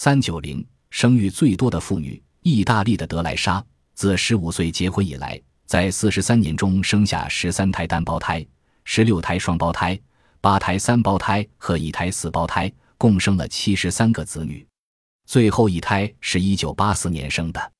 [0.00, 3.60] 三九零生育最多的妇女意大利的德莱莎
[3.94, 8.46] 自十五岁结婚以来在四十三年中生下十三胎单胞胎
[8.84, 9.98] 十六胎双胞胎
[10.40, 14.64] 八胎三胞胎和一胎四胞胎共生了七十三个子女。
[15.26, 17.72] 最后一胎是一九八四年生的。